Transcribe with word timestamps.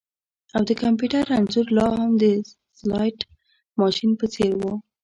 او 0.55 0.61
د 0.69 0.71
کمپیوټر 0.81 1.23
انځور 1.37 1.67
لاهم 1.77 2.11
د 2.21 2.23
سلاټ 2.79 3.17
ماشین 3.79 4.11
په 4.19 4.25
څیر 4.33 4.51
و 4.59 4.63